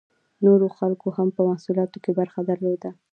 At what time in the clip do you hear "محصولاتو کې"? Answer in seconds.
1.49-2.11